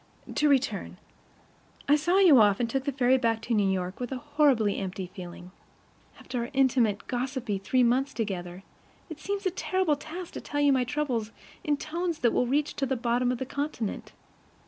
To 0.33 0.49
return: 0.49 0.97
I 1.87 1.95
saw 1.95 2.17
you 2.17 2.39
off, 2.41 2.59
and 2.59 2.67
took 2.67 2.85
the 2.85 2.91
ferry 2.91 3.19
back 3.19 3.39
to 3.43 3.53
New 3.53 3.69
York 3.69 3.99
with 3.99 4.11
a 4.11 4.17
horribly 4.17 4.79
empty 4.79 5.11
feeling. 5.13 5.51
After 6.19 6.39
our 6.39 6.49
intimate, 6.53 7.05
gossipy 7.05 7.59
three 7.59 7.83
months 7.83 8.11
together, 8.11 8.63
it 9.11 9.19
seems 9.19 9.45
a 9.45 9.51
terrible 9.51 9.95
task 9.95 10.33
to 10.33 10.41
tell 10.41 10.59
you 10.59 10.73
my 10.73 10.85
troubles 10.85 11.31
in 11.63 11.77
tones 11.77 12.17
that 12.21 12.31
will 12.33 12.47
reach 12.47 12.75
to 12.77 12.87
the 12.87 12.97
bottom 12.97 13.31
of 13.31 13.37
the 13.37 13.45
continent. 13.45 14.13